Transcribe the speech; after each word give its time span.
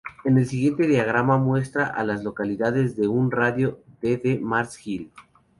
El 0.25 0.43
siguiente 0.47 0.87
diagrama 0.87 1.37
muestra 1.37 1.85
a 1.85 2.03
las 2.03 2.23
localidades 2.23 2.97
en 2.97 3.07
un 3.11 3.29
radio 3.29 3.83
de 4.01 4.17
de 4.17 4.39
Mars 4.39 4.79
Hill. 4.87 5.11